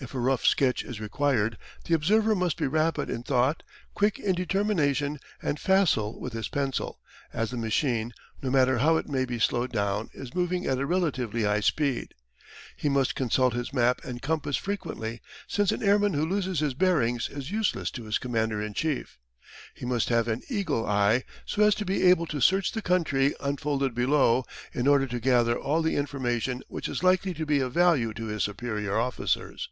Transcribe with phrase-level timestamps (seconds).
[0.00, 4.36] If a rough sketch is required, the observer must be rapid in thought, quick in
[4.36, 7.00] determination, and facile with his pencil,
[7.32, 10.86] as the machine, no matter how it may be slowed down, is moving at a
[10.86, 12.14] relatively high speed.
[12.76, 17.28] He must consult his map and compass frequently, since an airman who loses his bearings
[17.28, 19.18] is useless to his commander in chief.
[19.74, 23.34] He must have an eagle eye, so as to be able to search the country
[23.40, 27.72] unfolded below, in order to gather all the information which is likely to be of
[27.72, 29.70] value to his superior officers.